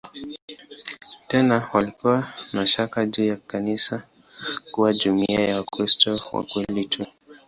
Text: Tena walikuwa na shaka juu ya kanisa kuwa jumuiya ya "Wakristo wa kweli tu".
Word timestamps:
Tena 1.27 1.69
walikuwa 1.73 2.33
na 2.53 2.67
shaka 2.67 3.05
juu 3.05 3.25
ya 3.25 3.37
kanisa 3.37 4.03
kuwa 4.71 4.93
jumuiya 4.93 5.39
ya 5.47 5.57
"Wakristo 5.57 6.15
wa 6.33 6.43
kweli 6.43 6.85
tu". 6.85 7.05